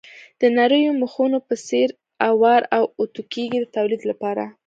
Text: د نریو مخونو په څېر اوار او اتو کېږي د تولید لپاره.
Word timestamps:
د 0.41 0.43
نریو 0.57 0.91
مخونو 1.01 1.37
په 1.47 1.55
څېر 1.67 1.87
اوار 2.29 2.61
او 2.77 2.83
اتو 3.01 3.21
کېږي 3.33 3.57
د 3.61 3.65
تولید 3.75 4.01
لپاره. 4.11 4.43